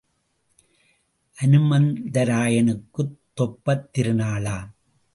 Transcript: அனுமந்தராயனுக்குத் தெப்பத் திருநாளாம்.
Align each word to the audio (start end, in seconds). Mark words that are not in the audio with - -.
அனுமந்தராயனுக்குத் 1.41 3.15
தெப்பத் 3.41 3.89
திருநாளாம். 3.97 4.69